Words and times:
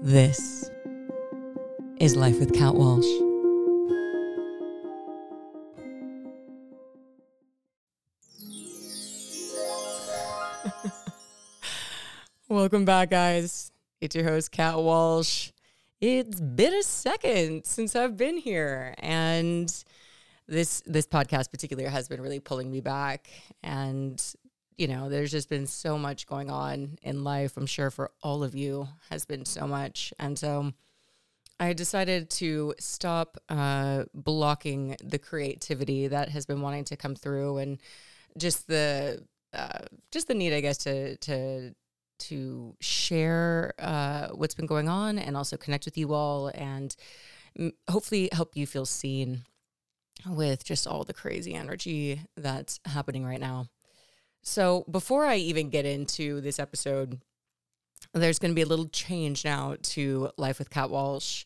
This 0.00 0.70
is 1.98 2.14
Life 2.14 2.38
with 2.38 2.54
Kat 2.54 2.76
Walsh. 2.76 3.04
Welcome 12.48 12.84
back, 12.84 13.10
guys. 13.10 13.72
It's 14.00 14.14
your 14.14 14.24
host, 14.24 14.52
Kat 14.52 14.78
Walsh. 14.78 15.50
It's 16.00 16.40
been 16.40 16.74
a 16.74 16.84
second 16.84 17.64
since 17.66 17.96
I've 17.96 18.16
been 18.16 18.36
here, 18.36 18.94
and 18.98 19.68
this 20.46 20.80
this 20.86 21.08
podcast 21.08 21.50
particular 21.50 21.88
has 21.88 22.06
been 22.08 22.20
really 22.20 22.38
pulling 22.38 22.70
me 22.70 22.80
back. 22.80 23.28
And 23.64 24.22
you 24.78 24.86
know, 24.86 25.08
there's 25.08 25.32
just 25.32 25.50
been 25.50 25.66
so 25.66 25.98
much 25.98 26.26
going 26.26 26.50
on 26.50 26.98
in 27.02 27.24
life. 27.24 27.56
I'm 27.56 27.66
sure 27.66 27.90
for 27.90 28.12
all 28.22 28.44
of 28.44 28.54
you 28.54 28.88
has 29.10 29.24
been 29.24 29.44
so 29.44 29.66
much, 29.66 30.14
and 30.18 30.38
so 30.38 30.72
I 31.60 31.72
decided 31.72 32.30
to 32.30 32.74
stop 32.78 33.36
uh, 33.48 34.04
blocking 34.14 34.96
the 35.02 35.18
creativity 35.18 36.06
that 36.06 36.28
has 36.28 36.46
been 36.46 36.60
wanting 36.60 36.84
to 36.84 36.96
come 36.96 37.16
through, 37.16 37.58
and 37.58 37.78
just 38.38 38.68
the 38.68 39.24
uh, 39.52 39.80
just 40.12 40.28
the 40.28 40.34
need, 40.34 40.52
I 40.52 40.60
guess, 40.60 40.78
to 40.78 41.16
to 41.16 41.74
to 42.18 42.76
share 42.80 43.74
uh, 43.78 44.28
what's 44.28 44.54
been 44.54 44.66
going 44.66 44.88
on 44.88 45.18
and 45.18 45.36
also 45.36 45.56
connect 45.56 45.84
with 45.84 45.96
you 45.96 46.14
all 46.14 46.48
and 46.48 46.94
hopefully 47.88 48.28
help 48.32 48.56
you 48.56 48.66
feel 48.66 48.86
seen 48.86 49.42
with 50.26 50.64
just 50.64 50.86
all 50.86 51.04
the 51.04 51.14
crazy 51.14 51.54
energy 51.54 52.20
that's 52.36 52.80
happening 52.84 53.24
right 53.24 53.40
now. 53.40 53.66
So, 54.42 54.84
before 54.90 55.26
I 55.26 55.36
even 55.36 55.70
get 55.70 55.84
into 55.84 56.40
this 56.40 56.58
episode, 56.58 57.20
there's 58.14 58.38
going 58.38 58.52
to 58.52 58.54
be 58.54 58.62
a 58.62 58.66
little 58.66 58.88
change 58.88 59.44
now 59.44 59.76
to 59.82 60.30
Life 60.36 60.58
with 60.58 60.70
Kat 60.70 60.90
Walsh. 60.90 61.44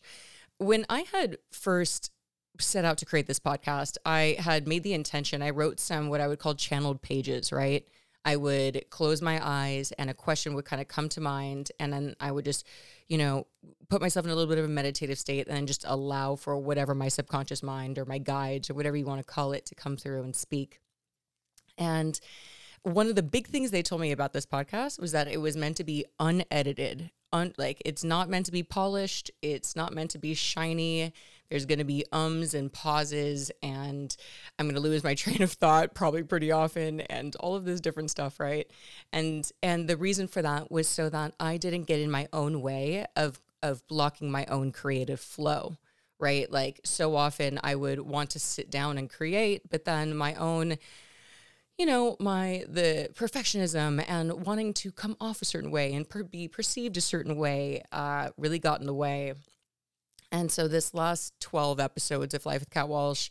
When 0.57 0.85
I 0.89 1.01
had 1.11 1.37
first 1.51 2.11
set 2.59 2.85
out 2.85 2.97
to 2.99 3.05
create 3.05 3.27
this 3.27 3.39
podcast, 3.39 3.97
I 4.05 4.37
had 4.39 4.67
made 4.67 4.83
the 4.83 4.93
intention, 4.93 5.41
I 5.41 5.49
wrote 5.49 5.79
some 5.79 6.09
what 6.09 6.21
I 6.21 6.27
would 6.27 6.39
call 6.39 6.55
channeled 6.55 7.01
pages, 7.01 7.51
right? 7.51 7.85
I 8.25 8.37
would 8.37 8.85
close 8.89 9.21
my 9.21 9.39
eyes 9.43 9.91
and 9.93 10.09
a 10.09 10.13
question 10.13 10.53
would 10.53 10.65
kind 10.65 10.81
of 10.81 10.87
come 10.87 11.09
to 11.09 11.21
mind. 11.21 11.71
And 11.79 11.91
then 11.91 12.15
I 12.21 12.31
would 12.31 12.45
just, 12.45 12.65
you 13.07 13.17
know, 13.17 13.47
put 13.89 14.01
myself 14.01 14.25
in 14.25 14.31
a 14.31 14.35
little 14.35 14.49
bit 14.49 14.59
of 14.59 14.65
a 14.65 14.69
meditative 14.69 15.19
state 15.19 15.47
and 15.47 15.57
then 15.57 15.67
just 15.67 15.83
allow 15.85 16.35
for 16.35 16.57
whatever 16.57 16.95
my 16.95 17.09
subconscious 17.09 17.61
mind 17.61 17.97
or 17.97 18.05
my 18.05 18.19
guides 18.19 18.69
or 18.69 18.75
whatever 18.75 18.95
you 18.95 19.05
want 19.05 19.19
to 19.19 19.25
call 19.25 19.51
it 19.51 19.65
to 19.65 19.75
come 19.75 19.97
through 19.97 20.23
and 20.23 20.35
speak. 20.35 20.79
And 21.77 22.17
one 22.83 23.07
of 23.07 23.15
the 23.15 23.23
big 23.23 23.47
things 23.47 23.71
they 23.71 23.81
told 23.81 24.01
me 24.01 24.11
about 24.11 24.33
this 24.33 24.45
podcast 24.45 24.99
was 24.99 25.13
that 25.13 25.27
it 25.27 25.39
was 25.39 25.55
meant 25.55 25.77
to 25.77 25.83
be 25.83 26.05
unedited. 26.19 27.11
Un- 27.31 27.53
like 27.57 27.81
it's 27.85 28.03
not 28.03 28.29
meant 28.29 28.45
to 28.45 28.51
be 28.51 28.61
polished, 28.61 29.31
it's 29.41 29.75
not 29.75 29.93
meant 29.93 30.11
to 30.11 30.19
be 30.19 30.33
shiny. 30.33 31.13
There's 31.49 31.65
going 31.65 31.79
to 31.79 31.85
be 31.85 32.05
ums 32.11 32.53
and 32.53 32.71
pauses 32.71 33.51
and 33.61 34.15
I'm 34.59 34.65
going 34.65 34.75
to 34.75 34.81
lose 34.81 35.03
my 35.03 35.15
train 35.15 35.41
of 35.41 35.51
thought 35.51 35.95
probably 35.95 36.23
pretty 36.23 36.51
often 36.51 37.01
and 37.01 37.35
all 37.37 37.55
of 37.55 37.65
this 37.65 37.79
different 37.79 38.11
stuff, 38.11 38.39
right? 38.39 38.69
And 39.11 39.49
and 39.63 39.87
the 39.87 39.97
reason 39.97 40.27
for 40.27 40.41
that 40.41 40.69
was 40.69 40.87
so 40.87 41.09
that 41.09 41.33
I 41.39 41.57
didn't 41.57 41.83
get 41.83 42.01
in 42.01 42.11
my 42.11 42.27
own 42.33 42.61
way 42.61 43.05
of 43.15 43.39
of 43.63 43.87
blocking 43.87 44.29
my 44.29 44.45
own 44.45 44.71
creative 44.71 45.19
flow 45.19 45.77
right? 46.19 46.49
Like 46.49 46.79
so 46.85 47.17
often 47.17 47.59
I 47.63 47.75
would 47.75 47.99
want 47.99 48.29
to 48.29 48.39
sit 48.39 48.69
down 48.69 48.97
and 48.97 49.09
create, 49.09 49.69
but 49.69 49.83
then 49.83 50.15
my 50.15 50.35
own 50.35 50.77
you 51.83 51.87
know 51.87 52.15
my 52.17 52.63
the 52.69 53.09
perfectionism 53.13 54.01
and 54.07 54.45
wanting 54.45 54.73
to 54.73 54.89
come 54.89 55.17
off 55.19 55.41
a 55.41 55.45
certain 55.45 55.69
way 55.69 55.93
and 55.93 56.07
per- 56.07 56.23
be 56.23 56.47
perceived 56.47 56.95
a 56.95 57.01
certain 57.01 57.35
way 57.35 57.83
uh, 57.91 58.29
really 58.37 58.57
got 58.57 58.79
in 58.79 58.85
the 58.85 58.93
way. 58.93 59.33
And 60.31 60.49
so 60.49 60.69
this 60.69 60.93
last 60.93 61.37
12 61.41 61.81
episodes 61.81 62.33
of 62.33 62.45
life 62.45 62.61
with 62.61 62.69
Kat 62.69 62.87
walsh 62.87 63.29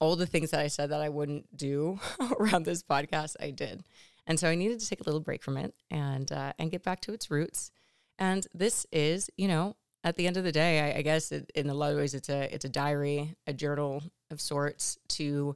all 0.00 0.16
the 0.16 0.26
things 0.26 0.50
that 0.50 0.58
i 0.58 0.66
said 0.66 0.90
that 0.90 1.00
i 1.00 1.08
wouldn't 1.08 1.56
do 1.56 2.00
around 2.40 2.64
this 2.64 2.82
podcast 2.82 3.36
i 3.38 3.52
did. 3.52 3.84
And 4.26 4.40
so 4.40 4.48
i 4.48 4.56
needed 4.56 4.80
to 4.80 4.88
take 4.88 5.00
a 5.00 5.04
little 5.04 5.20
break 5.20 5.44
from 5.44 5.56
it 5.56 5.72
and 5.88 6.32
uh, 6.32 6.54
and 6.58 6.72
get 6.72 6.82
back 6.82 7.02
to 7.02 7.12
its 7.12 7.30
roots. 7.30 7.70
And 8.18 8.44
this 8.52 8.84
is 8.90 9.30
you 9.36 9.46
know 9.46 9.76
at 10.02 10.16
the 10.16 10.26
end 10.26 10.36
of 10.36 10.42
the 10.42 10.50
day 10.50 10.80
i, 10.80 10.98
I 10.98 11.02
guess 11.02 11.30
it, 11.30 11.52
in 11.54 11.70
a 11.70 11.74
lot 11.74 11.92
of 11.92 11.98
ways 11.98 12.14
it's 12.14 12.28
a 12.28 12.52
it's 12.52 12.64
a 12.64 12.68
diary 12.68 13.36
a 13.46 13.52
journal 13.52 14.02
of 14.32 14.40
sorts 14.40 14.98
to 15.10 15.54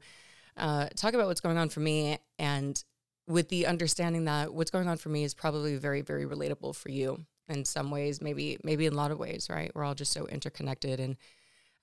uh, 0.57 0.89
talk 0.97 1.15
about 1.15 1.27
what's 1.27 1.41
going 1.41 1.59
on 1.59 1.69
for 1.69 1.81
me 1.81 2.19
and 2.39 2.83
with 3.29 3.49
the 3.49 3.67
understanding 3.67 4.25
that 4.25 4.53
what's 4.55 4.71
going 4.71 4.89
on 4.89 4.97
for 4.97 5.09
me 5.09 5.25
is 5.25 5.35
probably 5.35 5.77
very 5.77 6.01
very 6.01 6.25
relatable 6.27 6.75
for 6.75 6.91
you 6.91 7.25
in 7.49 7.65
some 7.65 7.91
ways 7.91 8.21
maybe 8.21 8.59
maybe 8.63 8.87
in 8.87 8.93
a 8.93 8.97
lot 8.97 9.11
of 9.11 9.19
ways 9.19 9.49
right? 9.51 9.71
We're 9.75 9.85
all 9.85 9.95
just 9.95 10.13
so 10.13 10.27
interconnected 10.27 11.01
and 11.01 11.17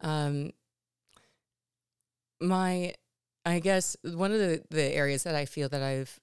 um 0.02 0.52
my 2.42 2.94
i 3.46 3.60
guess 3.60 3.96
one 4.04 4.32
of 4.32 4.40
the 4.40 4.62
the 4.70 4.84
areas 4.84 5.24
that 5.24 5.36
i 5.36 5.46
feel 5.46 5.70
that 5.70 5.82
i've 5.82 6.20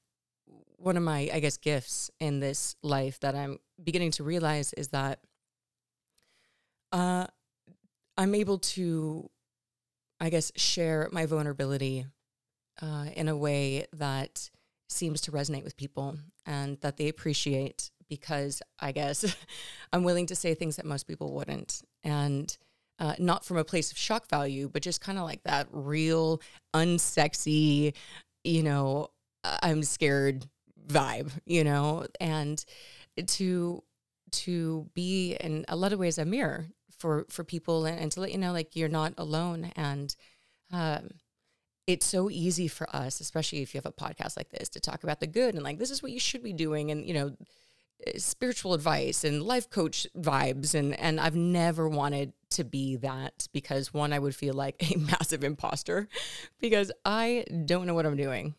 one 0.76 0.96
of 0.96 1.02
my 1.02 1.30
i 1.32 1.40
guess 1.40 1.56
gifts 1.56 2.10
in 2.20 2.40
this 2.40 2.76
life 2.82 3.18
that 3.20 3.34
i'm 3.34 3.58
beginning 3.82 4.10
to 4.10 4.22
realize 4.22 4.72
is 4.74 4.88
that 4.88 5.20
uh 6.92 7.26
i'm 8.18 8.34
able 8.34 8.58
to 8.58 9.28
i 10.20 10.28
guess 10.28 10.52
share 10.56 11.08
my 11.12 11.26
vulnerability 11.26 12.06
uh, 12.82 13.06
in 13.14 13.28
a 13.28 13.36
way 13.36 13.86
that 13.92 14.50
seems 14.88 15.20
to 15.22 15.32
resonate 15.32 15.64
with 15.64 15.76
people 15.76 16.18
and 16.46 16.78
that 16.80 16.96
they 16.96 17.08
appreciate 17.08 17.90
because 18.08 18.60
I 18.78 18.92
guess 18.92 19.36
I'm 19.92 20.04
willing 20.04 20.26
to 20.26 20.34
say 20.34 20.54
things 20.54 20.76
that 20.76 20.84
most 20.84 21.06
people 21.06 21.32
wouldn't. 21.32 21.82
And 22.02 22.56
uh, 22.98 23.14
not 23.18 23.44
from 23.44 23.56
a 23.56 23.64
place 23.64 23.90
of 23.90 23.96
shock 23.96 24.28
value, 24.28 24.68
but 24.68 24.82
just 24.82 25.00
kind 25.00 25.18
of 25.18 25.24
like 25.24 25.42
that 25.44 25.68
real, 25.70 26.42
unsexy, 26.74 27.94
you 28.44 28.62
know, 28.62 29.08
I'm 29.44 29.82
scared 29.82 30.46
vibe, 30.86 31.30
you 31.46 31.64
know, 31.64 32.06
and 32.20 32.62
to 33.26 33.82
to 34.32 34.86
be 34.94 35.36
in 35.40 35.64
a 35.68 35.76
lot 35.76 35.92
of 35.92 35.98
ways 35.98 36.18
a 36.18 36.24
mirror 36.24 36.68
for 36.98 37.26
for 37.30 37.42
people 37.42 37.86
and, 37.86 37.98
and 37.98 38.12
to 38.12 38.20
let 38.20 38.32
you 38.32 38.38
know 38.38 38.52
like 38.52 38.76
you're 38.76 38.88
not 38.88 39.14
alone 39.18 39.72
and 39.76 40.14
um, 40.72 41.10
it's 41.92 42.06
so 42.06 42.30
easy 42.30 42.68
for 42.68 42.94
us, 42.94 43.20
especially 43.20 43.62
if 43.62 43.74
you 43.74 43.78
have 43.78 43.86
a 43.86 43.92
podcast 43.92 44.36
like 44.36 44.50
this, 44.50 44.68
to 44.70 44.80
talk 44.80 45.02
about 45.02 45.20
the 45.20 45.26
good 45.26 45.54
and 45.54 45.64
like 45.64 45.78
this 45.78 45.90
is 45.90 46.02
what 46.02 46.12
you 46.12 46.20
should 46.20 46.42
be 46.42 46.52
doing, 46.52 46.90
and 46.90 47.06
you 47.06 47.14
know, 47.14 47.36
eh, 48.06 48.12
spiritual 48.18 48.74
advice 48.74 49.24
and 49.24 49.42
life 49.42 49.68
coach 49.70 50.06
vibes, 50.16 50.74
and 50.74 50.98
and 50.98 51.20
I've 51.20 51.36
never 51.36 51.88
wanted 51.88 52.32
to 52.50 52.64
be 52.64 52.96
that 52.96 53.48
because 53.52 53.92
one, 53.92 54.12
I 54.12 54.18
would 54.18 54.34
feel 54.34 54.54
like 54.54 54.76
a 54.80 54.96
massive 54.98 55.44
imposter 55.44 56.08
because 56.60 56.92
I 57.04 57.44
don't 57.64 57.86
know 57.86 57.94
what 57.94 58.06
I'm 58.06 58.16
doing 58.16 58.54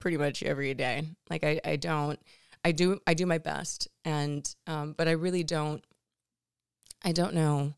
pretty 0.00 0.16
much 0.16 0.42
every 0.42 0.74
day. 0.74 1.02
Like 1.30 1.44
I, 1.44 1.60
I 1.64 1.76
don't, 1.76 2.20
I 2.64 2.72
do, 2.72 3.00
I 3.06 3.14
do 3.14 3.24
my 3.24 3.38
best, 3.38 3.88
and 4.04 4.54
um, 4.66 4.94
but 4.96 5.08
I 5.08 5.12
really 5.12 5.44
don't, 5.44 5.82
I 7.02 7.12
don't 7.12 7.34
know 7.34 7.74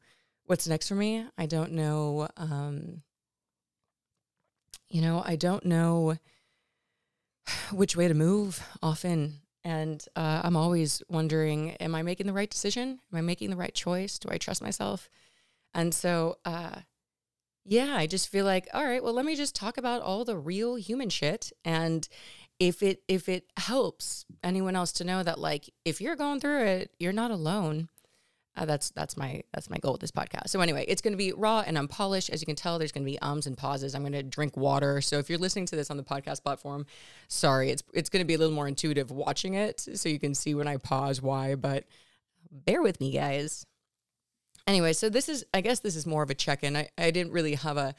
what's 0.47 0.67
next 0.67 0.89
for 0.89 0.95
me. 0.95 1.27
I 1.37 1.47
don't 1.47 1.73
know. 1.73 2.29
Um, 2.37 3.03
you 4.89 5.01
know, 5.01 5.23
I 5.25 5.37
don't 5.37 5.65
know 5.65 6.17
which 7.73 7.97
way 7.97 8.09
to 8.09 8.15
move 8.15 8.63
often. 8.83 9.41
And 9.65 10.05
uh, 10.15 10.43
I'm 10.45 10.57
always 10.57 11.03
wondering, 11.09 11.73
am 11.73 11.95
I 11.95 12.03
making 12.03 12.27
the 12.27 12.33
right 12.33 12.49
decision? 12.49 13.01
Am 13.13 13.19
I 13.19 13.21
making 13.21 13.51
the 13.51 13.57
right 13.57 13.75
choice? 13.75 14.19
Do 14.19 14.29
I 14.31 14.39
trust 14.39 14.63
myself? 14.63 15.09
And 15.75 15.93
so, 15.93 16.39
uh, 16.45 16.81
yeah, 17.65 17.97
I 17.97 18.07
just 18.07 18.29
feel 18.29 18.45
like, 18.45 18.69
all 18.73 18.85
right, 18.85 19.03
well, 19.03 19.13
let 19.13 19.27
me 19.27 19.35
just 19.35 19.57
talk 19.57 19.77
about 19.77 20.03
all 20.03 20.25
the 20.25 20.37
real 20.37 20.77
human 20.77 21.11
shit. 21.11 21.53
And 21.65 22.09
if 22.61 22.83
it 22.83 23.03
if 23.09 23.29
it 23.29 23.51
helps 23.57 24.25
anyone 24.43 24.77
else 24.77 24.93
to 24.93 25.05
know 25.05 25.23
that, 25.25 25.39
like, 25.39 25.69
if 25.85 26.01
you're 26.01 26.17
going 26.17 26.41
through 26.41 26.65
it, 26.65 26.93
you're 26.99 27.12
not 27.12 27.32
alone. 27.32 27.89
Uh, 28.56 28.64
that's 28.64 28.91
that's 28.91 29.17
my 29.17 29.43
that's 29.53 29.69
my 29.69 29.76
goal 29.79 29.93
with 29.93 30.00
this 30.00 30.11
podcast. 30.11 30.49
So 30.49 30.61
anyway, 30.61 30.85
it's 30.88 31.03
going 31.03 31.12
to 31.12 31.19
be 31.19 31.32
raw 31.32 31.62
and 31.67 31.76
unpolished. 31.76 32.31
As 32.31 32.41
you 32.41 32.47
can 32.47 32.56
tell, 32.56 32.79
there's 32.79 32.93
going 32.93 33.05
to 33.05 33.11
be 33.11 33.19
ums 33.20 33.47
and 33.47 33.56
pauses. 33.56 33.94
I'm 33.94 34.03
going 34.03 34.12
to 34.12 34.23
drink 34.23 34.56
water. 34.56 35.00
So 35.03 35.19
if 35.19 35.29
you're 35.29 35.38
listening 35.38 35.67
to 35.67 35.76
this 35.76 35.91
on 35.91 35.99
the 35.99 36.03
podcast 36.03 36.43
platform, 36.43 36.87
sorry, 37.29 37.70
it's 37.70 37.82
it's 37.93 38.08
going 38.08 38.23
to 38.23 38.26
be 38.26 38.35
a 38.35 38.38
little 38.38 38.55
more 38.55 38.67
intuitive 38.67 39.11
watching 39.11 39.55
it, 39.55 39.81
so 39.81 40.08
you 40.08 40.19
can 40.19 40.35
see 40.35 40.55
when 40.55 40.69
I 40.69 40.79
pause 40.79 41.20
why. 41.20 41.55
But 41.55 41.85
bear 42.50 42.81
with 42.81 42.99
me, 42.99 43.12
guys. 43.12 43.67
Anyway, 44.67 44.94
so 44.94 45.11
this 45.11 45.29
is 45.29 45.44
I 45.53 45.61
guess 45.61 45.81
this 45.81 45.94
is 45.94 46.06
more 46.06 46.23
of 46.23 46.31
a 46.31 46.35
check-in. 46.35 46.76
I 46.76 46.88
I 46.97 47.11
didn't 47.11 47.32
really 47.32 47.56
have 47.56 47.76
a 47.76 47.94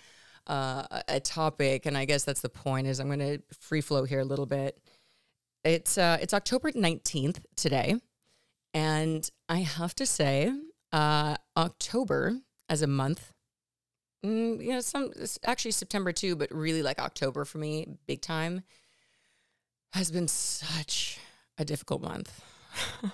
uh, 0.48 1.01
a 1.07 1.19
topic, 1.19 1.86
and 1.86 1.95
I 1.95 2.06
guess 2.06 2.24
that's 2.24 2.42
the 2.42 2.50
point. 2.50 2.88
Is 2.88 3.00
I'm 3.00 3.07
going 3.07 3.19
to 3.19 3.39
free 3.59 3.81
flow 3.81 4.06
here 4.06 4.21
a 4.21 4.25
little 4.25 4.48
bit. 4.48 4.80
It's 5.63 6.00
uh, 6.00 6.18
it's 6.19 6.33
October 6.33 6.71
19th 6.71 7.42
today. 7.56 7.98
And 8.77 9.27
I 9.50 9.62
have 9.62 9.95
to 9.95 10.06
say, 10.06 10.53
uh, 10.91 11.38
October 11.57 12.38
as 12.69 12.83
a 12.83 12.88
month, 12.88 13.33
mm, 14.24 14.63
you 14.63 14.71
know, 14.71 14.81
some 14.81 15.12
actually 15.44 15.71
September 15.71 16.12
too, 16.12 16.35
but 16.35 16.53
really 16.53 16.83
like 16.83 17.00
October 17.00 17.44
for 17.44 17.57
me, 17.57 17.88
big 18.06 18.21
time, 18.21 18.62
has 19.94 20.12
been 20.12 20.27
such 20.27 21.18
a 21.57 21.65
difficult 21.65 22.03
month. 22.03 22.39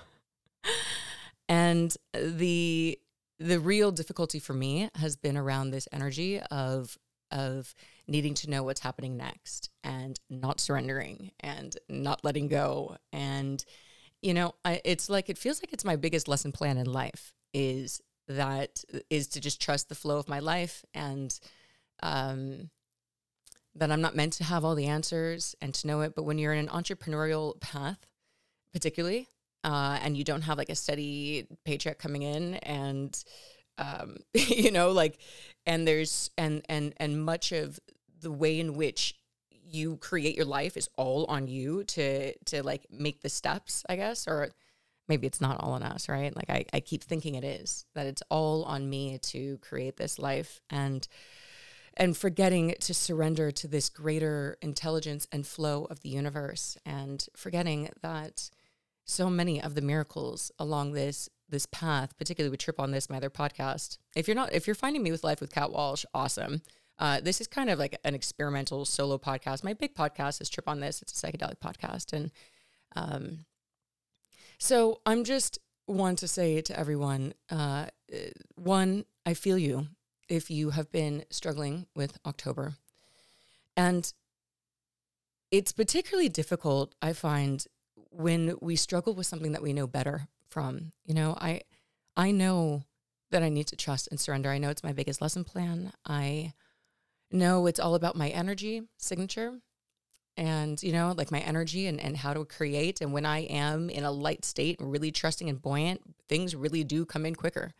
and 1.48 1.95
the 2.13 3.00
the 3.39 3.59
real 3.62 3.94
difficulty 3.94 4.39
for 4.39 4.54
me 4.54 4.89
has 4.95 5.16
been 5.16 5.38
around 5.38 5.71
this 5.71 5.88
energy 5.94 6.42
of 6.51 6.98
of 7.31 7.74
needing 8.06 8.33
to 8.33 8.50
know 8.50 8.63
what's 8.63 8.81
happening 8.81 9.16
next 9.16 9.69
and 9.81 10.19
not 10.30 10.59
surrendering 10.59 11.31
and 11.39 11.77
not 11.88 12.25
letting 12.25 12.50
go 12.50 12.98
and 13.13 13.63
you 14.24 14.34
know 14.34 14.56
I, 14.66 14.81
it's 14.84 15.10
like 15.10 15.30
it 15.30 15.38
feels 15.38 15.62
like 15.62 15.74
it's 15.74 15.86
my 15.86 15.96
biggest 15.96 16.28
lesson 16.28 16.52
plan 16.52 16.78
in 16.78 16.92
life 16.92 17.34
is 17.54 18.02
that 18.28 18.84
is 19.10 19.28
to 19.28 19.42
just 19.42 19.62
trust 19.62 19.90
the 19.90 19.96
flow 19.96 20.18
of 20.18 20.30
my 20.30 20.40
life 20.40 20.84
and 20.94 21.38
um 22.02 22.70
that 23.75 23.92
I'm 23.92 24.02
not 24.02 24.16
meant 24.16 24.34
to 24.34 24.44
have 24.44 24.64
all 24.64 24.75
the 24.75 24.86
answers 24.86 25.56
and 25.60 25.74
to 25.74 25.88
know 25.88 26.02
it. 26.02 26.14
But 26.16 26.25
when 26.25 26.38
you're 26.38 26.54
in 26.54 26.60
an 26.60 26.68
entrepreneurial 26.68 27.60
path 27.60 27.98
particularly 28.72 29.28
uh, 29.64 30.00
and 30.02 30.18
you 30.18 30.24
don't 30.24 30.42
have 30.42 30.58
like 30.58 30.69
a 30.69 30.76
steady 30.76 31.48
paycheck 31.64 32.00
coming 32.00 32.24
in 32.24 32.56
and 32.56 33.24
um, 33.78 34.18
you 34.34 34.72
know 34.72 34.92
like 34.92 35.19
and 35.66 35.88
there's 35.88 36.30
and 36.38 36.64
and 36.69 36.94
and 36.98 37.24
much 37.24 37.52
of 37.52 37.80
the 38.22 38.31
way 38.31 38.60
in 38.60 38.76
which 38.76 39.16
you 39.74 39.98
create 39.98 40.36
your 40.36 40.46
life 40.46 40.78
is 40.78 40.90
all 40.98 41.25
on 41.25 41.48
you 41.48 41.84
to 41.84 42.34
to 42.46 42.64
like 42.64 42.86
make 42.92 43.22
the 43.22 43.30
steps 43.30 43.84
i 43.90 43.96
guess 43.96 44.28
or 44.28 44.50
maybe 45.08 45.28
it's 45.28 45.42
not 45.42 45.60
all 45.60 45.74
on 45.74 45.84
us 45.84 46.08
right 46.08 46.36
like 46.36 46.50
I, 46.50 46.66
I 46.74 46.80
keep 46.80 47.04
thinking 47.04 47.36
it 47.36 47.44
is 47.44 47.86
that 47.94 48.08
it's 48.08 48.24
all 48.30 48.64
on 48.64 48.90
me 48.90 49.18
to 49.18 49.58
create 49.58 49.98
this 49.98 50.20
life 50.20 50.62
and 50.70 51.08
and 51.96 52.18
forgetting 52.18 52.74
to 52.80 52.94
surrender 52.94 53.52
to 53.52 53.68
this 53.68 53.90
greater 53.90 54.58
intelligence 54.62 55.28
and 55.31 55.46
flow 55.46 55.86
of 55.86 56.02
the 56.02 56.10
universe 56.10 56.78
and 56.86 57.28
forgetting 57.36 57.90
that 58.02 58.50
so 59.06 59.30
many 59.30 59.62
of 59.62 59.76
the 59.76 59.81
miracles 59.81 60.52
along 60.58 60.94
this 60.94 61.30
this 61.50 61.66
path, 61.68 62.18
particularly 62.18 62.50
with 62.50 62.60
Trip 62.60 62.80
on 62.80 62.92
This, 62.92 63.10
my 63.10 63.18
other 63.18 63.30
podcast. 63.30 64.00
If 64.16 64.28
you're 64.28 64.36
not, 64.36 64.54
if 64.54 64.66
you're 64.66 64.76
finding 64.76 65.04
me 65.04 65.12
with 65.12 65.24
Life 65.24 65.40
with 65.40 65.54
Kat 65.54 65.72
Walsh, 65.72 66.04
awesome. 66.14 66.62
Uh, 67.00 67.19
this 67.19 67.42
is 67.42 67.48
kind 67.48 67.69
of 67.69 67.80
like 67.80 67.98
an 68.04 68.13
experimental 68.13 68.86
solo 68.86 69.18
podcast. 69.18 69.63
My 69.63 69.74
big 69.74 69.95
podcast 69.95 70.42
is 70.42 70.50
Trip 70.50 70.68
on 70.68 70.80
This. 70.80 71.01
It's 71.01 71.24
a 71.24 71.28
psychedelic 71.28 71.60
podcast, 71.60 72.13
and 72.13 72.31
um, 72.95 73.45
so 74.60 75.01
I'm 75.06 75.24
just 75.24 75.60
want 75.88 76.19
to 76.19 76.28
say 76.28 76.62
to 76.62 76.80
everyone: 76.80 77.34
uh, 77.50 77.88
one, 78.56 79.06
I 79.25 79.34
feel 79.34 79.57
you 79.57 79.88
if 80.30 80.50
you 80.50 80.72
have 80.72 80.92
been 80.92 81.25
struggling 81.30 81.88
with 81.95 82.18
October, 82.25 82.74
and 83.75 84.13
it's 85.51 85.72
particularly 85.72 86.30
difficult. 86.30 86.95
I 87.01 87.13
find 87.13 87.66
when 87.95 88.56
we 88.62 88.75
struggle 88.75 89.13
with 89.13 89.28
something 89.28 89.51
that 89.54 89.63
we 89.63 89.74
know 89.74 89.88
better 89.88 90.28
from. 90.48 90.92
You 91.06 91.16
know, 91.16 91.36
I 91.40 91.62
I 92.16 92.31
know 92.31 92.84
that 93.31 93.44
I 93.44 93.50
need 93.50 93.68
to 93.68 93.75
trust 93.75 94.07
and 94.10 94.19
surrender. 94.19 94.51
I 94.51 94.60
know 94.60 94.69
it's 94.69 94.84
my 94.84 94.94
biggest 94.94 95.22
lesson 95.22 95.44
plan. 95.44 95.92
I 96.06 96.54
know 97.33 97.68
it's 97.68 97.80
all 97.80 97.95
about 97.95 98.15
my 98.15 98.30
energy 98.30 98.83
signature 98.97 99.59
and 100.38 100.81
you 100.81 100.91
know 100.91 101.13
like 101.18 101.31
my 101.31 101.39
energy 101.39 101.88
and, 101.88 102.00
and 102.00 102.18
how 102.18 102.33
to 102.33 102.45
create 102.45 103.01
and 103.01 103.13
when 103.13 103.25
i 103.25 103.39
am 103.39 103.89
in 103.89 104.03
a 104.03 104.12
light 104.12 104.45
state 104.45 104.80
and 104.80 104.91
really 104.91 105.12
trusting 105.12 105.50
and 105.50 105.62
buoyant 105.62 106.01
things 106.27 106.56
really 106.56 106.83
do 106.83 107.06
come 107.06 107.25
in 107.25 107.35
quicker 107.35 107.74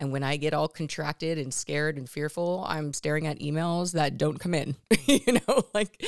and 0.00 0.10
when 0.12 0.22
I 0.22 0.38
get 0.38 0.54
all 0.54 0.66
contracted 0.66 1.36
and 1.36 1.52
scared 1.52 1.98
and 1.98 2.08
fearful, 2.08 2.64
I'm 2.66 2.94
staring 2.94 3.26
at 3.26 3.38
emails 3.38 3.92
that 3.92 4.16
don't 4.16 4.38
come 4.38 4.54
in. 4.54 4.74
you 5.04 5.34
know, 5.46 5.66
like 5.74 6.02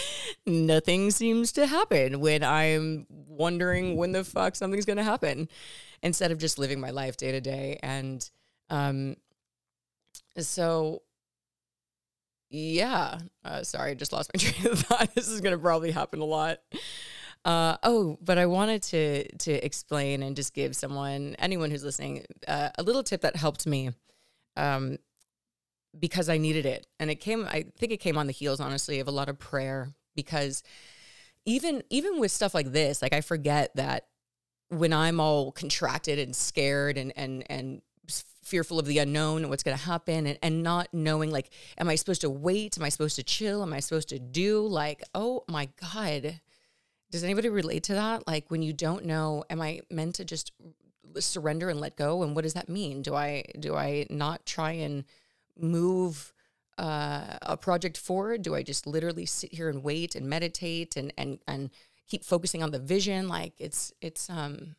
nothing 0.47 1.11
seems 1.11 1.53
to 1.53 1.67
happen 1.67 2.21
when 2.21 2.43
I'm 2.43 3.07
wondering 3.11 3.97
when 3.97 4.13
the 4.13 4.25
fuck 4.25 4.57
something's 4.57 4.87
going 4.87 4.97
to 4.97 5.03
happen 5.03 5.47
instead 6.03 6.33
of 6.33 6.39
just 6.39 6.59
living 6.59 6.81
my 6.81 6.89
life 6.89 7.19
day 7.19 7.33
to 7.33 7.41
day. 7.43 7.79
And 7.83 8.29
um, 8.71 9.17
so, 10.39 11.03
yeah, 12.53 13.19
uh, 13.45 13.63
sorry, 13.63 13.93
I 13.93 13.95
just 13.95 14.13
lost 14.13 14.31
my 14.35 14.39
train 14.45 14.73
of 14.73 14.81
thought. 14.81 15.15
this 15.15 15.29
is 15.29 15.41
going 15.41 15.55
to 15.57 15.61
probably 15.61 15.91
happen 15.91 16.21
a 16.21 16.25
lot. 16.25 16.59
Uh, 17.45 17.77
oh, 17.83 18.19
but 18.21 18.39
I 18.39 18.47
wanted 18.47 18.83
to 18.85 19.37
to 19.39 19.53
explain 19.65 20.23
and 20.23 20.37
just 20.37 20.55
give 20.55 20.77
someone, 20.77 21.35
anyone 21.39 21.71
who's 21.71 21.83
listening, 21.83 22.25
uh, 22.47 22.69
a 22.79 22.83
little 22.83 23.03
tip 23.03 23.23
that 23.23 23.35
helped 23.37 23.67
me, 23.67 23.91
um, 24.57 24.99
because 25.99 26.29
I 26.29 26.39
needed 26.39 26.67
it, 26.67 26.87
and 27.01 27.11
it 27.11 27.17
came. 27.17 27.45
I 27.47 27.65
think 27.79 27.91
it 27.91 28.01
came 28.01 28.17
on 28.17 28.27
the 28.27 28.33
heels, 28.33 28.61
honestly, 28.61 29.01
of 29.01 29.09
a 29.09 29.13
lot 29.13 29.29
of 29.29 29.39
prayer. 29.39 29.89
Because 30.15 30.63
even 31.47 31.83
even 31.91 32.21
with 32.21 32.31
stuff 32.31 32.55
like 32.55 32.71
this, 32.71 33.03
like 33.03 33.15
I 33.15 33.23
forget 33.23 33.75
that 33.77 34.07
when 34.69 34.93
I'm 34.93 35.21
all 35.21 35.53
contracted 35.53 36.19
and 36.19 36.37
scared 36.37 36.99
and 36.99 37.13
and 37.17 37.45
and 37.49 37.83
fearful 38.43 38.79
of 38.79 38.87
the 38.87 38.99
unknown 38.99 39.43
and 39.43 39.51
what's 39.51 39.63
going 39.63 39.77
to 39.77 39.85
happen 39.85 40.27
and, 40.27 40.39
and 40.43 40.63
not 40.63 40.89
knowing 40.93 41.31
like 41.31 41.49
am 41.79 41.89
i 41.89 41.95
supposed 41.95 42.21
to 42.21 42.29
wait 42.29 42.77
am 42.77 42.83
i 42.83 42.89
supposed 42.89 43.15
to 43.15 43.23
chill 43.23 43.63
am 43.63 43.73
i 43.73 43.79
supposed 43.79 44.09
to 44.09 44.19
do 44.19 44.67
like 44.67 45.03
oh 45.15 45.45
my 45.49 45.69
god 45.81 46.41
does 47.13 47.23
anybody 47.23 47.51
relate 47.51 47.85
to 47.85 47.93
that? 47.93 48.27
Like 48.27 48.51
when 48.51 48.63
you 48.63 48.73
don't 48.73 49.05
know, 49.05 49.45
am 49.51 49.61
I 49.61 49.83
meant 49.91 50.17
to 50.17 50.25
just 50.25 50.51
surrender 51.19 51.69
and 51.69 51.79
let 51.79 51.95
go? 51.95 52.23
And 52.23 52.35
what 52.35 52.43
does 52.43 52.55
that 52.55 52.71
mean? 52.71 53.03
Do 53.03 53.15
I 53.15 53.45
do 53.61 53.77
I 53.77 54.07
not 54.09 54.47
try 54.47 54.73
and 54.73 55.05
move 55.57 56.33
uh, 56.79 57.37
a 57.43 57.57
project 57.59 57.99
forward? 57.99 58.41
Do 58.41 58.55
I 58.55 58.63
just 58.63 58.87
literally 58.87 59.27
sit 59.27 59.53
here 59.53 59.69
and 59.69 59.85
wait 59.85 60.17
and 60.17 60.27
meditate 60.27 60.97
and 60.97 61.13
and 61.19 61.39
and 61.47 61.71
keep 62.09 62.25
focusing 62.25 62.63
on 62.63 62.71
the 62.71 62.79
vision? 62.79 63.29
Like 63.29 63.53
it's 63.59 63.93
it's 64.01 64.31
um 64.31 64.75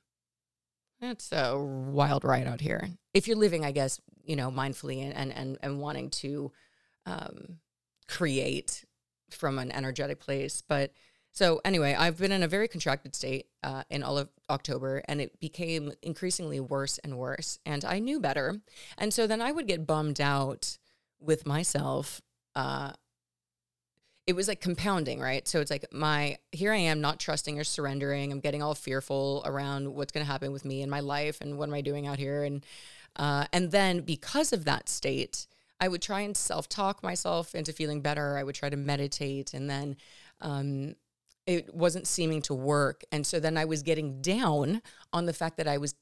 it's 1.04 1.32
a 1.32 1.58
wild 1.58 2.24
ride 2.24 2.48
out 2.48 2.62
here. 2.62 2.90
If 3.14 3.28
you're 3.28 3.38
living, 3.38 3.66
I 3.66 3.72
guess, 3.72 4.00
you 4.24 4.36
know, 4.36 4.52
mindfully 4.52 5.04
and 5.04 5.34
and 5.34 5.58
and, 5.62 5.80
wanting 5.80 6.10
to 6.10 6.52
um, 7.06 7.60
create 8.08 8.86
from 9.30 9.60
an 9.60 9.72
energetic 9.72 10.20
place, 10.20 10.64
but 10.68 10.92
so 11.32 11.62
anyway, 11.66 11.96
I've 11.98 12.20
been 12.20 12.32
in 12.32 12.44
a 12.44 12.48
very 12.48 12.68
contracted 12.68 13.16
state 13.16 13.48
uh, 13.64 13.84
in 13.90 14.04
all 14.04 14.20
of 14.20 14.30
October, 14.52 15.02
and 15.08 15.20
it 15.20 15.40
became 15.40 15.92
increasingly 16.04 16.60
worse 16.60 17.00
and 17.00 17.18
worse. 17.18 17.58
And 17.66 17.84
I 17.84 17.98
knew 17.98 18.20
better, 18.20 18.62
and 18.98 19.14
so 19.14 19.26
then 19.26 19.42
I 19.42 19.52
would 19.52 19.68
get 19.68 19.88
bummed 19.88 20.22
out 20.22 20.78
with 21.20 21.48
myself. 21.48 22.22
Uh, 22.56 22.94
it 24.26 24.34
was 24.34 24.48
like 24.48 24.62
compounding, 24.62 25.20
right? 25.20 25.48
So 25.48 25.60
it's 25.60 25.72
like 25.72 25.86
my 25.92 26.38
here 26.52 26.72
I 26.72 26.78
am 26.78 27.02
not 27.02 27.20
trusting 27.20 27.60
or 27.60 27.64
surrendering. 27.64 28.32
I'm 28.32 28.40
getting 28.40 28.64
all 28.64 28.76
fearful 28.76 29.44
around 29.46 29.94
what's 29.94 30.12
going 30.12 30.26
to 30.26 30.32
happen 30.32 30.52
with 30.52 30.66
me 30.66 30.82
and 30.82 30.90
my 30.90 31.02
life 31.02 31.42
and 31.42 31.58
what 31.58 31.68
am 31.68 31.76
I 31.76 31.82
doing 31.82 32.08
out 32.08 32.20
here, 32.20 32.44
and 32.44 32.66
uh, 33.16 33.46
and 33.52 33.72
then 33.72 34.02
because 34.02 34.54
of 34.54 34.66
that 34.66 34.90
state. 34.90 35.48
I 35.80 35.90
would 35.90 36.02
try 36.02 36.22
and 36.22 36.38
self 36.38 36.70
talk 36.70 37.04
myself 37.04 37.54
into 37.54 37.74
feeling 37.74 38.00
better. 38.00 38.38
I 38.38 38.44
would 38.44 38.56
try 38.56 38.70
to 38.70 38.78
meditate. 38.78 39.54
And 39.54 39.70
then 39.70 39.98
um, 40.40 40.96
it 41.46 41.74
wasn't 41.74 42.08
seeming 42.08 42.42
to 42.44 42.54
work. 42.54 43.04
And 43.12 43.26
so 43.26 43.40
then 43.40 43.58
I 43.58 43.66
was 43.66 43.84
getting 43.84 44.22
down 44.22 44.82
on 45.12 45.26
the 45.26 45.34
fact 45.34 45.58
that 45.58 45.68
I 45.68 45.78
was 45.78 45.96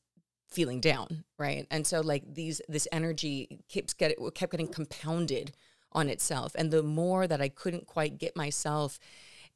feeling 0.50 0.82
down, 0.82 1.24
right? 1.40 1.66
And 1.72 1.88
so 1.88 2.02
like 2.02 2.34
these 2.34 2.62
this 2.68 2.88
energy 2.92 3.64
keeps 3.70 3.94
getting 3.94 4.30
kept 4.32 4.52
getting 4.52 4.68
compounded 4.68 5.54
on 5.92 6.10
itself. 6.10 6.54
And 6.56 6.72
the 6.72 6.84
more 6.84 7.28
that 7.28 7.42
I 7.42 7.50
couldn't 7.50 7.88
quite 7.88 8.18
get 8.18 8.36
myself 8.36 9.00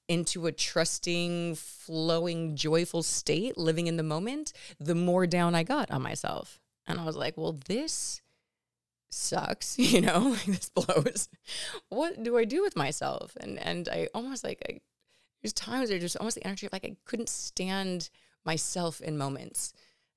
into 0.07 0.45
a 0.45 0.51
trusting, 0.51 1.55
flowing, 1.55 2.55
joyful 2.55 3.03
state, 3.03 3.57
living 3.57 3.87
in 3.87 3.97
the 3.97 4.03
moment, 4.03 4.53
the 4.79 4.95
more 4.95 5.25
down 5.25 5.55
I 5.55 5.63
got 5.63 5.89
on 5.91 6.01
myself. 6.01 6.59
And 6.87 6.99
I 6.99 7.05
was 7.05 7.15
like, 7.15 7.35
well, 7.37 7.57
this 7.67 8.21
sucks, 9.09 9.79
you 9.79 10.01
know, 10.01 10.19
like 10.31 10.45
this 10.45 10.69
blows. 10.69 11.29
What 11.89 12.21
do 12.21 12.37
I 12.37 12.45
do 12.45 12.61
with 12.61 12.75
myself? 12.75 13.35
And 13.39 13.57
and 13.59 13.89
I 13.89 14.09
almost 14.13 14.43
like 14.43 14.61
I 14.69 14.81
there's 15.41 15.53
times 15.53 15.89
there's 15.89 16.01
just 16.01 16.17
almost 16.17 16.35
the 16.35 16.45
energy 16.45 16.65
of 16.65 16.73
like 16.73 16.85
I 16.85 16.95
couldn't 17.05 17.29
stand 17.29 18.09
myself 18.45 19.01
in 19.01 19.17
moments. 19.17 19.73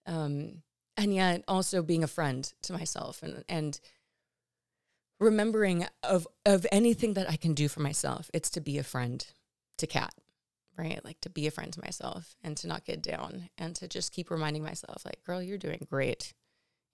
Um, 0.07 0.63
and 0.97 1.15
yet 1.15 1.45
also 1.47 1.83
being 1.83 2.03
a 2.03 2.09
friend 2.09 2.53
to 2.63 2.73
myself 2.73 3.23
and 3.23 3.45
and 3.49 3.81
remembering 5.21 5.87
of 6.03 6.27
of 6.47 6.67
anything 6.71 7.15
that 7.15 7.31
I 7.31 7.37
can 7.37 7.55
do 7.55 7.69
for 7.69 7.81
myself, 7.81 8.31
it's 8.33 8.51
to 8.51 8.61
be 8.61 8.79
a 8.79 8.85
friend 8.85 9.27
to 9.79 9.87
Kat, 9.87 10.15
right? 10.77 11.05
Like 11.05 11.21
to 11.23 11.31
be 11.31 11.47
a 11.47 11.51
friend 11.51 11.73
to 11.73 11.81
myself 11.81 12.37
and 12.43 12.57
to 12.59 12.67
not 12.67 12.85
get 12.85 13.03
down 13.03 13.49
and 13.57 13.75
to 13.77 13.89
just 13.89 14.13
keep 14.13 14.31
reminding 14.31 14.63
myself, 14.63 15.05
like, 15.05 15.23
girl, 15.25 15.43
you're 15.43 15.59
doing 15.59 15.87
great. 15.89 16.33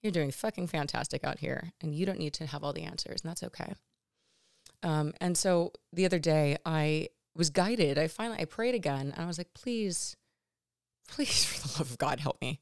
You're 0.01 0.11
doing 0.11 0.31
fucking 0.31 0.67
fantastic 0.67 1.23
out 1.23 1.39
here, 1.39 1.71
and 1.81 1.95
you 1.95 2.05
don't 2.05 2.19
need 2.19 2.33
to 2.35 2.45
have 2.45 2.63
all 2.63 2.73
the 2.73 2.83
answers, 2.83 3.21
and 3.23 3.29
that's 3.29 3.41
okay. 3.41 3.73
Um, 4.83 5.13
and 5.19 5.35
so 5.35 5.71
the 5.91 6.05
other 6.05 6.19
day, 6.19 6.57
I 6.63 7.09
was 7.35 7.49
guided. 7.49 7.97
I 7.97 8.07
finally 8.07 8.39
I 8.39 8.45
prayed 8.45 8.75
again 8.75 9.11
and 9.15 9.23
I 9.23 9.25
was 9.25 9.37
like, 9.37 9.53
please, 9.53 10.15
please, 11.07 11.43
for 11.45 11.67
the 11.67 11.73
love 11.79 11.91
of 11.91 11.97
God, 11.97 12.19
help 12.19 12.41
me. 12.41 12.59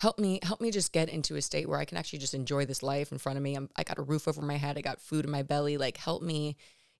Help 0.00 0.18
me, 0.18 0.40
help 0.42 0.60
me 0.60 0.70
just 0.70 0.92
get 0.92 1.10
into 1.10 1.36
a 1.36 1.42
state 1.42 1.68
where 1.68 1.78
I 1.78 1.84
can 1.84 1.98
actually 1.98 2.20
just 2.20 2.34
enjoy 2.34 2.64
this 2.64 2.82
life 2.82 3.12
in 3.12 3.18
front 3.18 3.36
of 3.36 3.42
me. 3.42 3.54
I'm, 3.54 3.68
I 3.76 3.82
got 3.82 3.98
a 3.98 4.02
roof 4.02 4.26
over 4.26 4.40
my 4.42 4.56
head. 4.56 4.78
I 4.78 4.80
got 4.80 5.00
food 5.00 5.24
in 5.26 5.30
my 5.30 5.42
belly. 5.42 5.76
Like, 5.76 5.98
help 5.98 6.22
me 6.22 6.56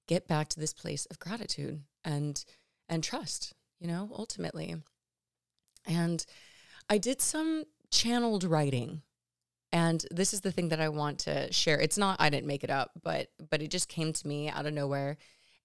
get 0.06 0.28
back 0.28 0.48
to 0.50 0.60
this 0.60 0.72
place 0.74 1.06
of 1.06 1.18
gratitude 1.18 1.82
and 2.04 2.44
and 2.88 3.02
trust, 3.04 3.54
you 3.78 3.86
know, 3.86 4.10
ultimately. 4.12 4.74
And 5.86 6.24
I 6.90 6.98
did 6.98 7.20
some 7.22 7.64
channeled 7.90 8.44
writing 8.44 9.02
And 9.72 10.04
this 10.10 10.34
is 10.34 10.40
the 10.40 10.52
thing 10.52 10.68
that 10.70 10.80
I 10.80 10.88
want 10.88 11.20
to 11.20 11.52
share. 11.52 11.80
It's 11.80 11.98
not 11.98 12.20
I 12.20 12.30
didn't 12.30 12.46
make 12.46 12.64
it 12.64 12.70
up, 12.70 12.90
but 13.02 13.28
but 13.50 13.62
it 13.62 13.70
just 13.70 13.88
came 13.88 14.12
to 14.12 14.28
me 14.28 14.48
out 14.48 14.66
of 14.66 14.74
nowhere. 14.74 15.16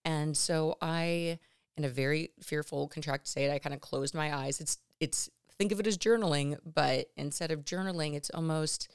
And 0.04 0.38
so 0.38 0.78
I 0.82 1.40
in 1.78 1.84
a 1.86 1.90
very 1.90 2.30
fearful 2.42 2.88
contracted 2.88 3.28
state, 3.28 3.52
I 3.52 3.60
kind 3.60 3.74
of 3.74 3.82
closed 3.82 4.14
my 4.14 4.36
eyes. 4.36 4.62
It's 4.62 4.78
it's 5.00 5.30
think 5.58 5.72
of 5.72 5.80
it 5.80 5.88
as 5.88 5.98
journaling, 5.98 6.58
but 6.66 7.08
instead 7.16 7.52
of 7.52 7.66
journaling, 7.66 8.16
it's 8.16 8.30
almost 8.30 8.90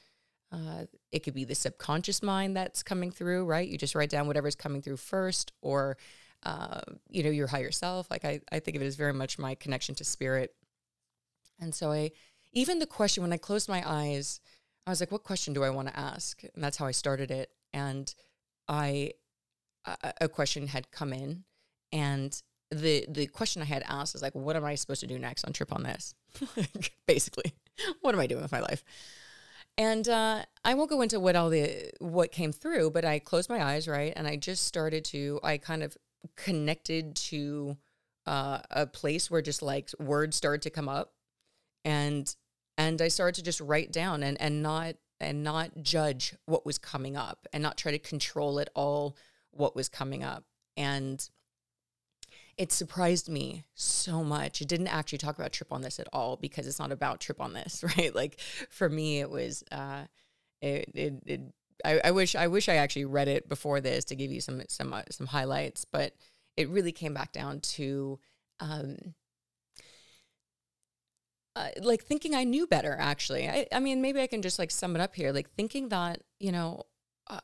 uh, 0.51 0.85
it 1.11 1.19
could 1.19 1.33
be 1.33 1.45
the 1.45 1.55
subconscious 1.55 2.21
mind 2.21 2.55
that's 2.57 2.83
coming 2.83 3.11
through, 3.11 3.45
right? 3.45 3.67
You 3.67 3.77
just 3.77 3.95
write 3.95 4.09
down 4.09 4.27
whatever's 4.27 4.55
coming 4.55 4.81
through 4.81 4.97
first, 4.97 5.53
or 5.61 5.97
uh, 6.43 6.81
you 7.09 7.23
know, 7.23 7.29
your 7.29 7.47
higher 7.47 7.71
self. 7.71 8.09
Like 8.11 8.25
I, 8.25 8.41
I 8.51 8.59
think 8.59 8.75
of 8.75 8.83
it 8.83 8.87
as 8.87 8.95
very 8.95 9.13
much 9.13 9.39
my 9.39 9.55
connection 9.55 9.95
to 9.95 10.03
spirit. 10.03 10.53
And 11.59 11.73
so 11.73 11.91
I, 11.91 12.11
even 12.51 12.79
the 12.79 12.85
question 12.85 13.23
when 13.23 13.31
I 13.31 13.37
closed 13.37 13.69
my 13.69 13.83
eyes, 13.85 14.41
I 14.85 14.89
was 14.89 14.99
like, 14.99 15.11
what 15.11 15.23
question 15.23 15.53
do 15.53 15.63
I 15.63 15.69
want 15.69 15.87
to 15.87 15.97
ask? 15.97 16.43
And 16.43 16.63
that's 16.63 16.77
how 16.77 16.87
I 16.87 16.91
started 16.91 17.31
it. 17.31 17.51
And 17.71 18.13
I, 18.67 19.11
a, 19.85 20.13
a 20.21 20.29
question 20.29 20.67
had 20.67 20.91
come 20.91 21.13
in, 21.13 21.43
and 21.91 22.41
the 22.71 23.05
the 23.09 23.27
question 23.27 23.61
I 23.61 23.65
had 23.65 23.83
asked 23.87 24.15
is 24.15 24.21
like, 24.21 24.35
what 24.35 24.55
am 24.55 24.65
I 24.65 24.75
supposed 24.75 25.01
to 25.01 25.07
do 25.07 25.19
next 25.19 25.45
on 25.45 25.53
trip 25.53 25.73
on 25.73 25.83
this? 25.83 26.13
Basically, 27.07 27.53
what 28.01 28.13
am 28.13 28.21
I 28.21 28.27
doing 28.27 28.41
with 28.41 28.51
my 28.51 28.59
life? 28.59 28.83
And 29.77 30.07
uh, 30.07 30.43
I 30.65 30.73
won't 30.73 30.89
go 30.89 31.01
into 31.01 31.19
what 31.19 31.35
all 31.35 31.49
the 31.49 31.91
what 31.99 32.31
came 32.31 32.51
through, 32.51 32.91
but 32.91 33.05
I 33.05 33.19
closed 33.19 33.49
my 33.49 33.63
eyes, 33.63 33.87
right, 33.87 34.13
and 34.15 34.27
I 34.27 34.35
just 34.35 34.65
started 34.65 35.05
to. 35.05 35.39
I 35.43 35.57
kind 35.57 35.83
of 35.83 35.97
connected 36.35 37.15
to 37.15 37.77
uh, 38.25 38.59
a 38.69 38.85
place 38.85 39.31
where 39.31 39.41
just 39.41 39.61
like 39.61 39.89
words 39.99 40.35
started 40.35 40.61
to 40.63 40.69
come 40.69 40.89
up, 40.89 41.13
and 41.85 42.33
and 42.77 43.01
I 43.01 43.07
started 43.07 43.35
to 43.35 43.43
just 43.43 43.61
write 43.61 43.91
down 43.91 44.23
and 44.23 44.39
and 44.41 44.61
not 44.61 44.95
and 45.19 45.43
not 45.43 45.81
judge 45.81 46.35
what 46.45 46.65
was 46.65 46.77
coming 46.77 47.15
up 47.15 47.47
and 47.53 47.63
not 47.63 47.77
try 47.77 47.91
to 47.91 47.99
control 47.99 48.59
it 48.59 48.69
all 48.75 49.15
what 49.51 49.75
was 49.75 49.87
coming 49.87 50.23
up 50.23 50.45
and 50.75 51.29
it 52.61 52.71
surprised 52.71 53.27
me 53.27 53.63
so 53.73 54.23
much. 54.23 54.61
It 54.61 54.67
didn't 54.67 54.89
actually 54.89 55.17
talk 55.17 55.39
about 55.39 55.51
trip 55.51 55.73
on 55.73 55.81
this 55.81 55.99
at 55.99 56.07
all 56.13 56.37
because 56.37 56.67
it's 56.67 56.77
not 56.77 56.91
about 56.91 57.19
trip 57.19 57.41
on 57.41 57.53
this, 57.53 57.83
right? 57.97 58.13
Like 58.13 58.39
for 58.69 58.87
me, 58.87 59.19
it 59.19 59.31
was, 59.31 59.63
uh, 59.71 60.03
it, 60.61 60.91
it, 60.93 61.13
it 61.25 61.41
I, 61.83 62.01
I, 62.05 62.11
wish, 62.11 62.35
I 62.35 62.45
wish 62.45 62.69
I 62.69 62.75
actually 62.75 63.05
read 63.05 63.27
it 63.27 63.49
before 63.49 63.81
this 63.81 64.05
to 64.05 64.15
give 64.15 64.31
you 64.31 64.41
some, 64.41 64.61
some, 64.69 64.93
uh, 64.93 65.01
some 65.09 65.25
highlights, 65.25 65.85
but 65.85 66.13
it 66.55 66.69
really 66.69 66.91
came 66.91 67.15
back 67.15 67.31
down 67.31 67.61
to, 67.61 68.19
um, 68.59 69.15
uh, 71.55 71.69
like 71.81 72.03
thinking 72.03 72.35
I 72.35 72.43
knew 72.43 72.67
better, 72.67 72.95
actually. 72.99 73.49
I, 73.49 73.65
I 73.73 73.79
mean, 73.79 74.03
maybe 74.03 74.21
I 74.21 74.27
can 74.27 74.43
just 74.43 74.59
like 74.59 74.69
sum 74.69 74.95
it 74.95 75.01
up 75.01 75.15
here. 75.15 75.31
Like 75.31 75.49
thinking 75.49 75.89
that, 75.89 76.21
you 76.39 76.51
know, 76.51 76.83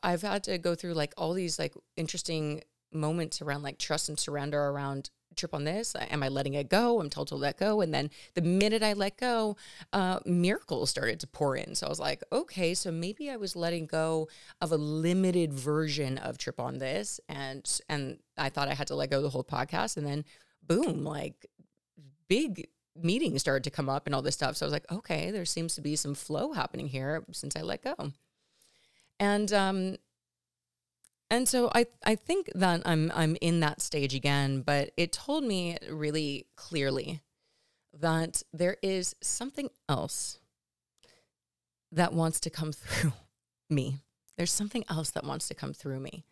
I've 0.00 0.22
had 0.22 0.44
to 0.44 0.58
go 0.58 0.76
through 0.76 0.94
like 0.94 1.12
all 1.16 1.32
these 1.32 1.58
like 1.58 1.74
interesting 1.96 2.62
moments 2.92 3.42
around 3.42 3.62
like 3.62 3.78
trust 3.78 4.08
and 4.08 4.18
surrender 4.18 4.60
around 4.60 5.10
trip 5.38 5.54
on 5.54 5.64
this. 5.64 5.94
Am 6.10 6.22
i 6.22 6.28
letting 6.28 6.54
it 6.54 6.68
go? 6.68 7.00
I'm 7.00 7.08
told 7.08 7.28
to 7.28 7.36
let 7.36 7.58
go. 7.58 7.80
And 7.80 7.94
then 7.94 8.10
the 8.34 8.42
minute 8.42 8.82
i 8.82 8.92
let 8.92 9.16
go 9.16 9.56
uh, 9.92 10.20
miracles 10.26 10.90
started 10.90 11.20
to 11.20 11.26
pour 11.26 11.56
in. 11.56 11.74
So 11.74 11.86
i 11.86 11.88
was 11.88 12.00
like 12.00 12.22
okay 12.32 12.74
so 12.74 12.90
maybe 12.90 13.30
i 13.30 13.36
was 13.36 13.56
letting 13.56 13.86
go 13.86 14.28
of 14.60 14.72
a 14.72 14.76
limited 14.76 15.52
version 15.52 16.18
of 16.18 16.36
trip 16.36 16.60
on 16.60 16.78
this 16.78 17.20
and 17.28 17.80
and 17.88 18.18
i 18.36 18.48
thought 18.48 18.68
i 18.68 18.74
had 18.74 18.88
to 18.88 18.94
let 18.94 19.10
go 19.10 19.22
the 19.22 19.30
whole 19.30 19.44
podcast. 19.44 19.96
And 19.96 20.06
then 20.06 20.24
boom 20.66 21.04
like 21.04 21.46
big 22.28 22.68
meetings 23.00 23.40
started 23.40 23.64
to 23.64 23.70
come 23.70 23.88
up 23.88 24.06
and 24.06 24.14
all 24.14 24.22
this 24.22 24.34
stuff. 24.34 24.56
So 24.56 24.66
i 24.66 24.68
was 24.68 24.72
like 24.72 24.90
okay 24.90 25.30
there 25.30 25.46
seems 25.46 25.74
to 25.76 25.80
be 25.80 25.96
some 25.96 26.14
flow 26.14 26.52
happening 26.52 26.88
here 26.88 27.24
since 27.32 27.56
i 27.56 27.62
let 27.62 27.82
go. 27.82 28.12
And 29.20 29.52
um 29.52 29.96
and 31.30 31.48
so 31.48 31.70
I 31.74 31.86
I 32.04 32.14
think 32.14 32.50
that 32.54 32.82
I'm 32.84 33.12
I'm 33.14 33.36
in 33.40 33.60
that 33.60 33.80
stage 33.80 34.14
again, 34.14 34.62
but 34.62 34.90
it 34.96 35.12
told 35.12 35.44
me 35.44 35.76
really 35.90 36.46
clearly 36.56 37.20
that 37.92 38.42
there 38.52 38.76
is 38.82 39.14
something 39.20 39.68
else 39.88 40.38
that 41.92 42.12
wants 42.12 42.40
to 42.40 42.50
come 42.50 42.72
through 42.72 43.12
me. 43.68 43.98
There's 44.36 44.52
something 44.52 44.84
else 44.88 45.10
that 45.10 45.24
wants 45.24 45.48
to 45.48 45.54
come 45.54 45.72
through 45.72 46.00
me. 46.00 46.24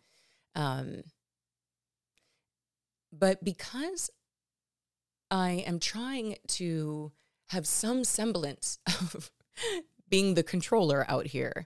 Um, 0.55 1.03
but 3.11 3.43
because 3.43 4.09
I 5.29 5.63
am 5.67 5.79
trying 5.79 6.37
to 6.47 7.11
have 7.49 7.67
some 7.67 8.03
semblance 8.03 8.79
of 8.87 9.31
being 10.09 10.33
the 10.33 10.43
controller 10.43 11.05
out 11.09 11.27
here, 11.27 11.65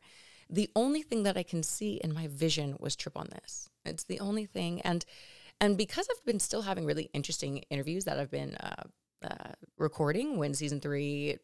the 0.52 0.70
only 0.76 1.02
thing 1.02 1.24
that 1.24 1.38
I 1.38 1.44
can 1.44 1.64
see 1.64 1.96
in 2.04 2.14
my 2.14 2.28
vision 2.28 2.76
was 2.80 2.96
trip 2.96 3.18
on 3.18 3.30
this. 3.32 3.70
It's 3.86 4.04
the 4.04 4.20
only 4.20 4.46
thing, 4.46 4.82
and 4.82 5.06
and 5.62 5.78
because 5.78 6.08
I've 6.12 6.26
been 6.26 6.40
still 6.40 6.64
having 6.64 6.86
really 6.86 7.10
interesting 7.14 7.60
interviews 7.70 8.06
that 8.06 8.20
I've 8.20 8.32
been 8.32 8.56
uh, 8.56 8.84
uh, 9.24 9.52
recording 9.78 10.38
when 10.38 10.54
season 10.54 10.82
three, 10.82 11.38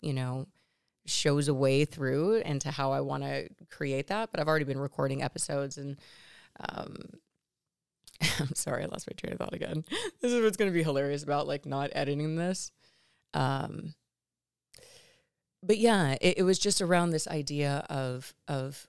you 0.00 0.14
know, 0.14 0.46
shows 1.06 1.48
a 1.48 1.54
way 1.54 1.84
through 1.84 2.36
into 2.36 2.70
how 2.70 2.92
I 2.92 3.00
want 3.00 3.24
to 3.24 3.48
create 3.70 4.06
that. 4.06 4.30
But 4.30 4.40
I've 4.40 4.48
already 4.48 4.64
been 4.64 4.80
recording 4.80 5.22
episodes, 5.22 5.76
and 5.76 5.96
um, 6.68 6.96
I'm 8.40 8.54
sorry, 8.54 8.84
I 8.84 8.86
lost 8.86 9.08
my 9.10 9.14
train 9.16 9.32
of 9.32 9.38
thought 9.38 9.54
again. 9.54 9.84
This 10.20 10.32
is 10.32 10.42
what's 10.42 10.56
going 10.56 10.70
to 10.70 10.74
be 10.74 10.82
hilarious 10.82 11.22
about 11.22 11.46
like 11.46 11.66
not 11.66 11.90
editing 11.92 12.36
this. 12.36 12.70
Um, 13.34 13.94
but 15.62 15.78
yeah, 15.78 16.16
it, 16.20 16.38
it 16.38 16.42
was 16.42 16.58
just 16.58 16.80
around 16.80 17.10
this 17.10 17.28
idea 17.28 17.84
of 17.88 18.34
of 18.48 18.86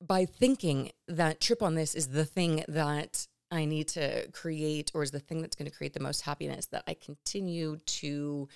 by 0.00 0.24
thinking 0.24 0.90
that 1.08 1.40
trip 1.40 1.62
on 1.62 1.74
this 1.74 1.94
is 1.94 2.08
the 2.08 2.24
thing 2.24 2.64
that 2.68 3.26
I 3.50 3.64
need 3.64 3.88
to 3.88 4.28
create 4.32 4.90
or 4.94 5.02
is 5.02 5.12
the 5.12 5.20
thing 5.20 5.40
that's 5.40 5.56
going 5.56 5.70
to 5.70 5.76
create 5.76 5.94
the 5.94 6.00
most 6.00 6.22
happiness 6.22 6.66
that 6.66 6.84
I 6.86 6.94
continue 6.94 7.78
to 7.86 8.48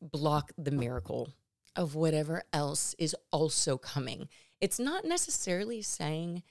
block 0.00 0.52
the 0.56 0.70
miracle 0.70 1.30
of 1.76 1.94
whatever 1.94 2.42
else 2.52 2.94
is 2.98 3.14
also 3.30 3.76
coming. 3.76 4.28
It's 4.60 4.80
not 4.80 5.04
necessarily 5.04 5.82
saying 5.82 6.42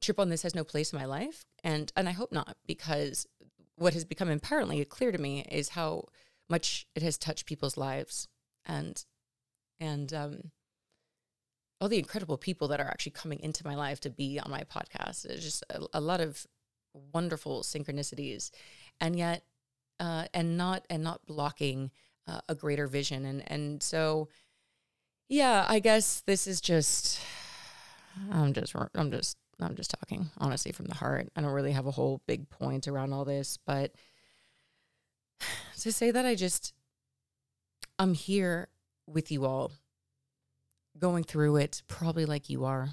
trip 0.00 0.18
on 0.18 0.30
this 0.30 0.42
has 0.42 0.54
no 0.54 0.64
place 0.64 0.92
in 0.92 0.98
my 0.98 1.04
life 1.04 1.44
and 1.62 1.92
and 1.96 2.08
I 2.08 2.12
hope 2.12 2.32
not 2.32 2.56
because 2.66 3.26
what 3.76 3.94
has 3.94 4.04
become 4.04 4.28
apparently 4.30 4.84
clear 4.84 5.12
to 5.12 5.18
me 5.18 5.44
is 5.50 5.70
how 5.70 6.06
much 6.52 6.86
it 6.94 7.02
has 7.02 7.18
touched 7.18 7.46
people's 7.46 7.76
lives 7.76 8.28
and 8.66 9.04
and 9.80 10.12
um, 10.12 10.52
all 11.80 11.88
the 11.88 11.98
incredible 11.98 12.38
people 12.38 12.68
that 12.68 12.78
are 12.78 12.86
actually 12.86 13.12
coming 13.12 13.40
into 13.40 13.66
my 13.66 13.74
life 13.74 13.98
to 14.00 14.10
be 14.10 14.38
on 14.38 14.50
my 14.50 14.62
podcast. 14.62 15.24
It's 15.24 15.42
just 15.42 15.64
a, 15.70 15.80
a 15.94 16.00
lot 16.00 16.20
of 16.20 16.46
wonderful 17.12 17.62
synchronicities, 17.62 18.50
and 19.00 19.16
yet 19.16 19.42
uh, 19.98 20.26
and 20.32 20.56
not 20.56 20.86
and 20.88 21.02
not 21.02 21.26
blocking 21.26 21.90
uh, 22.28 22.40
a 22.48 22.54
greater 22.54 22.86
vision. 22.86 23.24
And 23.24 23.42
and 23.50 23.82
so, 23.82 24.28
yeah, 25.28 25.66
I 25.68 25.80
guess 25.80 26.22
this 26.26 26.46
is 26.46 26.60
just 26.60 27.18
I'm 28.30 28.52
just 28.52 28.74
I'm 28.94 29.10
just 29.10 29.38
I'm 29.58 29.74
just 29.74 29.94
talking 29.98 30.30
honestly 30.38 30.72
from 30.72 30.86
the 30.86 30.94
heart. 30.94 31.30
I 31.34 31.40
don't 31.40 31.50
really 31.50 31.72
have 31.72 31.86
a 31.86 31.92
whole 31.92 32.20
big 32.28 32.48
point 32.50 32.86
around 32.86 33.12
all 33.12 33.24
this, 33.24 33.58
but 33.66 33.92
to 35.80 35.92
say 35.92 36.10
that 36.10 36.26
I 36.26 36.34
just, 36.34 36.72
I'm 37.98 38.14
here 38.14 38.68
with 39.06 39.30
you 39.30 39.44
all, 39.44 39.72
going 40.98 41.24
through 41.24 41.56
it 41.56 41.82
probably 41.88 42.26
like 42.26 42.50
you 42.50 42.64
are. 42.64 42.90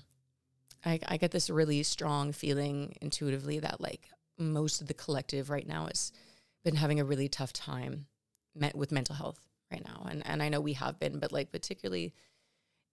I, 0.85 0.99
I 1.07 1.17
get 1.17 1.31
this 1.31 1.49
really 1.49 1.83
strong 1.83 2.31
feeling 2.31 2.95
intuitively 3.01 3.59
that 3.59 3.81
like 3.81 4.07
most 4.37 4.81
of 4.81 4.87
the 4.87 4.93
collective 4.93 5.49
right 5.49 5.67
now 5.67 5.87
has 5.87 6.11
been 6.63 6.75
having 6.75 6.99
a 6.99 7.05
really 7.05 7.27
tough 7.27 7.51
time 7.51 8.07
met 8.55 8.75
with 8.75 8.91
mental 8.91 9.15
health 9.15 9.39
right 9.71 9.83
now. 9.85 10.07
And, 10.09 10.25
and 10.25 10.41
I 10.41 10.49
know 10.49 10.61
we 10.61 10.73
have 10.73 10.99
been, 10.99 11.19
but 11.19 11.31
like 11.31 11.51
particularly 11.51 12.13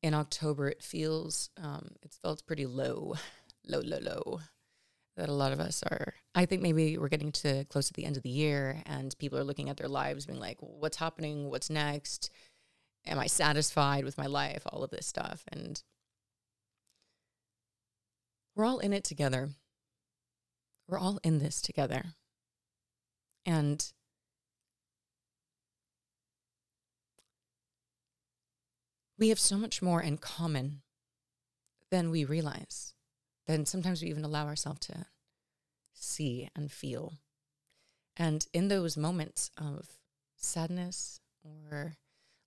in 0.03 0.15
October, 0.15 0.69
it 0.69 0.83
feels, 0.83 1.51
um, 1.63 1.91
it 2.03 2.13
felt 2.23 2.47
pretty 2.47 2.67
low, 2.67 3.15
low, 3.67 3.81
low, 3.81 3.99
low 3.99 4.41
that 5.17 5.29
a 5.29 5.33
lot 5.33 5.53
of 5.53 5.61
us 5.61 5.83
are 5.91 6.15
i 6.35 6.45
think 6.45 6.63
maybe 6.63 6.99
we're 6.99 7.09
getting 7.09 7.33
to 7.33 7.65
close 7.67 7.87
to 7.87 7.93
the 7.95 8.05
end 8.05 8.17
of 8.17 8.23
the 8.23 8.29
year 8.29 8.83
and 8.87 9.17
people 9.19 9.39
are 9.39 9.45
looking 9.45 9.69
at 9.69 9.77
their 9.77 9.89
lives 9.89 10.27
being 10.27 10.39
like 10.39 10.59
what's 10.61 10.99
happening? 10.99 11.51
What's 11.51 11.71
next? 11.71 12.31
Am 13.07 13.19
i 13.19 13.27
satisfied 13.27 14.05
with 14.05 14.19
my 14.19 14.27
life? 14.27 14.63
All 14.67 14.83
of 14.83 14.91
this 14.91 15.07
stuff. 15.07 15.45
And 15.51 15.83
we're 18.55 18.65
all 18.65 18.79
in 18.79 18.93
it 18.93 19.05
together. 19.05 19.51
We're 20.89 20.99
all 20.99 21.19
in 21.23 21.39
this 21.39 21.61
together. 21.61 22.05
And 23.45 23.93
we 29.19 29.29
have 29.29 29.39
so 29.39 29.57
much 29.57 29.83
more 29.83 30.01
in 30.01 30.19
common 30.19 30.83
than 31.91 32.11
we 32.11 32.25
realize 32.25 32.96
then 33.47 33.67
sometimes 33.67 34.03
we 34.03 34.09
even 34.09 34.25
allow 34.25 34.47
ourselves 34.47 34.81
to 34.81 35.07
see 35.93 36.49
and 36.55 36.71
feel. 36.71 37.15
And 38.17 38.47
in 38.53 38.69
those 38.69 38.97
moments 38.97 39.51
of 39.57 39.87
sadness 40.37 41.21
or 41.45 41.97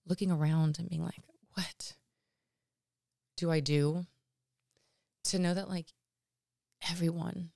looking 0.06 0.32
around 0.32 0.80
and 0.80 0.90
being 0.90 1.04
like, 1.04 1.22
what 1.54 1.94
do 3.38 3.52
I 3.52 3.60
do 3.60 4.06
to 5.26 5.40
know 5.40 5.54
that 5.54 5.70
like 5.70 5.94
everyone, 6.90 7.52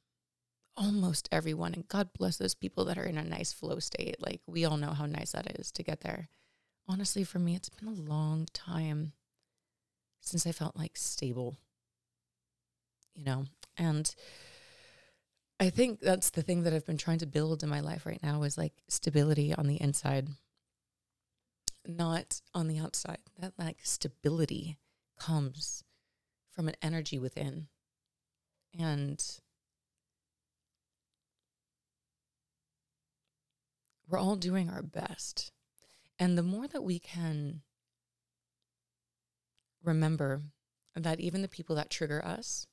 almost 0.77 1.27
everyone, 1.31 1.73
and 1.73 1.87
God 1.87 2.09
bless 2.17 2.37
those 2.37 2.55
people 2.55 2.85
that 2.85 2.97
are 2.97 3.05
in 3.05 3.17
a 3.17 3.23
nice 3.23 3.51
flow 3.51 3.79
state. 3.79 4.17
Like 4.19 4.41
we 4.47 4.65
all 4.65 4.77
know 4.77 4.91
how 4.91 5.05
nice 5.05 5.31
that 5.31 5.59
is 5.59 5.71
to 5.71 5.83
get 5.83 6.01
there. 6.01 6.29
Honestly, 6.87 7.23
for 7.23 7.39
me, 7.39 7.55
it's 7.55 7.69
been 7.69 7.87
a 7.87 7.93
long 7.93 8.47
time 8.53 9.13
since 10.21 10.45
I 10.45 10.51
felt 10.51 10.77
like 10.77 10.95
stable, 10.95 11.57
you 13.15 13.23
know, 13.25 13.45
and 13.77 14.13
I 15.59 15.69
think 15.69 15.99
that's 15.99 16.31
the 16.31 16.41
thing 16.41 16.63
that 16.63 16.73
I've 16.73 16.85
been 16.85 16.97
trying 16.97 17.19
to 17.19 17.25
build 17.25 17.63
in 17.63 17.69
my 17.69 17.79
life 17.79 18.05
right 18.05 18.21
now 18.21 18.43
is 18.43 18.57
like 18.57 18.73
stability 18.89 19.53
on 19.53 19.67
the 19.67 19.81
inside, 19.81 20.29
not 21.87 22.41
on 22.53 22.67
the 22.67 22.79
outside. 22.79 23.19
That 23.39 23.53
like 23.57 23.77
stability 23.83 24.77
comes 25.19 25.83
from 26.51 26.67
an 26.67 26.75
energy 26.81 27.19
within. 27.19 27.67
And 28.77 29.23
we're 34.09 34.19
all 34.19 34.35
doing 34.35 34.69
our 34.69 34.81
best. 34.81 35.51
And 36.19 36.37
the 36.37 36.43
more 36.43 36.67
that 36.67 36.83
we 36.83 36.99
can 36.99 37.61
remember 39.83 40.41
that 40.95 41.19
even 41.19 41.41
the 41.41 41.47
people 41.47 41.75
that 41.75 41.89
trigger 41.89 42.23
us, 42.23 42.67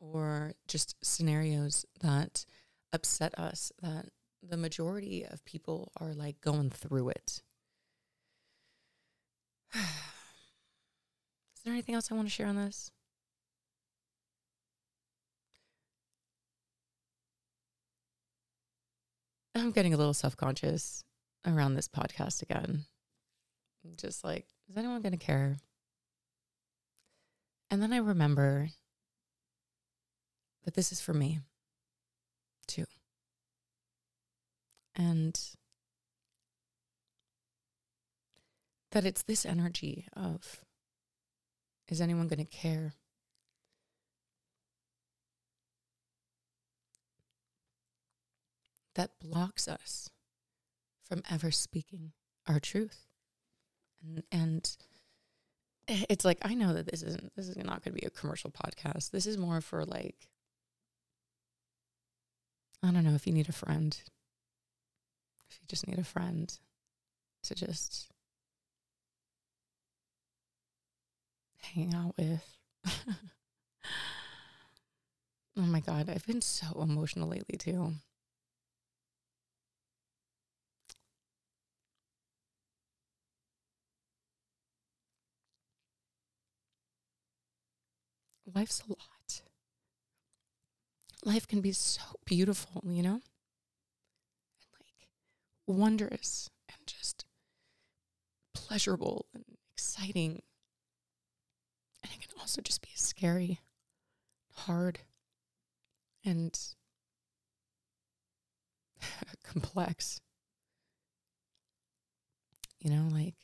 or 0.00 0.54
just 0.66 0.96
scenarios 1.02 1.84
that 2.00 2.44
upset 2.92 3.38
us, 3.38 3.70
that 3.82 4.06
the 4.42 4.56
majority 4.56 5.24
of 5.24 5.44
people 5.44 5.92
are 6.00 6.14
like 6.14 6.40
going 6.40 6.70
through 6.70 7.10
it. 7.10 7.42
Is 9.74 9.82
there 11.64 11.74
anything 11.74 11.94
else 11.94 12.10
I 12.10 12.14
want 12.14 12.26
to 12.26 12.32
share 12.34 12.46
on 12.46 12.56
this? 12.56 12.90
I'm 19.54 19.72
getting 19.72 19.92
a 19.92 19.96
little 19.96 20.14
self 20.14 20.36
conscious 20.36 21.04
around 21.46 21.74
this 21.74 21.88
podcast 21.88 22.42
again. 22.42 22.86
Just 23.96 24.24
like, 24.24 24.46
is 24.68 24.76
anyone 24.76 25.02
going 25.02 25.12
to 25.12 25.18
care? 25.18 25.58
And 27.70 27.82
then 27.82 27.92
I 27.92 27.98
remember 27.98 28.70
that 30.64 30.74
this 30.74 30.92
is 30.92 31.00
for 31.00 31.14
me 31.14 31.40
too. 32.66 32.86
And 34.94 35.38
that 38.92 39.04
it's 39.04 39.22
this 39.22 39.46
energy 39.46 40.06
of 40.14 40.64
is 41.88 42.00
anyone 42.00 42.28
going 42.28 42.38
to 42.38 42.44
care? 42.44 42.94
That 48.94 49.18
blocks 49.20 49.66
us 49.66 50.10
from 51.02 51.22
ever 51.30 51.50
speaking 51.50 52.12
our 52.46 52.60
truth. 52.60 53.06
And, 54.02 54.22
and 54.30 54.76
it's 55.88 56.24
like 56.24 56.38
I 56.42 56.54
know 56.54 56.72
that 56.72 56.86
this 56.90 57.02
isn't 57.02 57.32
this 57.36 57.48
is 57.48 57.56
not 57.56 57.84
going 57.84 57.94
to 57.94 58.00
be 58.00 58.06
a 58.06 58.10
commercial 58.10 58.50
podcast. 58.50 59.10
This 59.10 59.26
is 59.26 59.36
more 59.36 59.60
for 59.60 59.84
like 59.84 60.28
I 62.82 62.90
don't 62.90 63.04
know 63.04 63.14
if 63.14 63.26
you 63.26 63.32
need 63.32 63.48
a 63.48 63.52
friend. 63.52 63.98
If 65.48 65.58
you 65.60 65.66
just 65.68 65.86
need 65.86 65.98
a 65.98 66.04
friend 66.04 66.52
to 67.42 67.54
just 67.54 68.08
hang 71.58 71.94
out 71.94 72.14
with. 72.16 72.56
oh 75.56 75.62
my 75.62 75.80
God, 75.80 76.08
I've 76.08 76.26
been 76.26 76.40
so 76.40 76.80
emotional 76.80 77.28
lately 77.28 77.58
too. 77.58 77.92
Life's 88.54 88.82
a 88.88 88.90
lot 88.90 89.19
life 91.24 91.46
can 91.46 91.60
be 91.60 91.72
so 91.72 92.02
beautiful, 92.24 92.82
you 92.86 93.02
know? 93.02 93.20
And 93.20 94.70
like 94.74 95.08
wondrous 95.66 96.50
and 96.68 96.78
just 96.86 97.24
pleasurable 98.54 99.26
and 99.34 99.44
exciting. 99.72 100.42
And 102.02 102.12
it 102.12 102.20
can 102.20 102.38
also 102.40 102.62
just 102.62 102.82
be 102.82 102.88
scary, 102.94 103.60
hard, 104.54 105.00
and 106.24 106.58
complex. 109.44 110.20
You 112.80 112.90
know, 112.90 113.08
like 113.12 113.34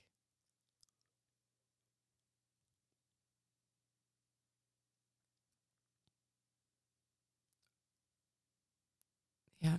yeah. 9.60 9.76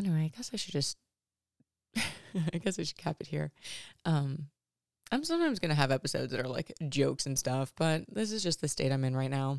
Anyway, 0.00 0.24
I 0.24 0.36
guess 0.36 0.50
I 0.54 0.56
should 0.56 0.72
just 0.72 0.96
I 1.96 2.58
guess 2.58 2.78
I 2.78 2.84
should 2.84 2.96
cap 2.96 3.16
it 3.20 3.26
here. 3.26 3.52
Um 4.06 4.46
I'm 5.12 5.24
sometimes 5.24 5.58
going 5.58 5.70
to 5.70 5.74
have 5.74 5.90
episodes 5.90 6.30
that 6.30 6.40
are 6.40 6.48
like 6.48 6.72
jokes 6.88 7.26
and 7.26 7.38
stuff, 7.38 7.72
but 7.76 8.04
this 8.08 8.30
is 8.32 8.42
just 8.42 8.60
the 8.60 8.68
state 8.68 8.92
I'm 8.92 9.04
in 9.04 9.14
right 9.14 9.30
now. 9.30 9.58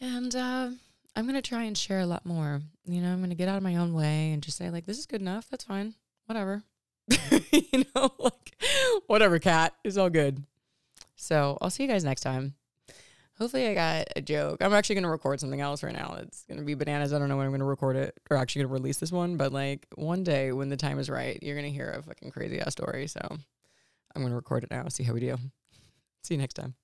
And 0.00 0.34
uh 0.34 0.70
I'm 1.16 1.24
going 1.24 1.34
to 1.34 1.42
try 1.42 1.64
and 1.64 1.76
share 1.76 2.00
a 2.00 2.06
lot 2.06 2.24
more. 2.24 2.62
You 2.86 3.02
know, 3.02 3.12
I'm 3.12 3.18
going 3.18 3.30
to 3.30 3.36
get 3.36 3.48
out 3.48 3.56
of 3.56 3.62
my 3.62 3.76
own 3.76 3.92
way 3.92 4.30
and 4.32 4.42
just 4.42 4.56
say 4.56 4.70
like 4.70 4.86
this 4.86 4.98
is 4.98 5.06
good 5.06 5.20
enough. 5.20 5.48
That's 5.50 5.64
fine. 5.64 5.94
Whatever. 6.24 6.62
you 7.50 7.84
know, 7.94 8.10
like 8.18 8.56
whatever 9.06 9.38
Kat 9.38 9.74
is 9.84 9.98
all 9.98 10.10
good. 10.10 10.44
So, 11.16 11.58
I'll 11.60 11.70
see 11.70 11.82
you 11.82 11.88
guys 11.88 12.04
next 12.04 12.20
time. 12.20 12.54
Hopefully, 13.38 13.68
I 13.68 13.74
got 13.74 14.08
a 14.16 14.20
joke. 14.20 14.58
I'm 14.60 14.72
actually 14.72 14.96
going 14.96 15.04
to 15.04 15.10
record 15.10 15.38
something 15.38 15.60
else 15.60 15.84
right 15.84 15.92
now. 15.92 16.16
It's 16.20 16.44
going 16.44 16.58
to 16.58 16.64
be 16.64 16.74
bananas. 16.74 17.12
I 17.12 17.18
don't 17.18 17.28
know 17.28 17.36
when 17.36 17.46
I'm 17.46 17.52
going 17.52 17.60
to 17.60 17.66
record 17.66 17.94
it 17.94 18.18
or 18.30 18.36
actually 18.36 18.62
going 18.62 18.70
to 18.70 18.74
release 18.74 18.96
this 18.98 19.12
one, 19.12 19.36
but 19.36 19.52
like 19.52 19.86
one 19.94 20.24
day 20.24 20.50
when 20.50 20.68
the 20.68 20.76
time 20.76 20.98
is 20.98 21.08
right, 21.08 21.38
you're 21.40 21.54
going 21.54 21.66
to 21.66 21.72
hear 21.72 21.90
a 21.90 22.02
fucking 22.02 22.32
crazy 22.32 22.60
ass 22.60 22.72
story. 22.72 23.06
So 23.06 23.20
I'm 23.22 24.22
going 24.22 24.30
to 24.30 24.36
record 24.36 24.64
it 24.64 24.70
now. 24.72 24.88
See 24.88 25.04
how 25.04 25.12
we 25.12 25.20
do. 25.20 25.36
See 26.24 26.34
you 26.34 26.40
next 26.40 26.54
time. 26.54 26.74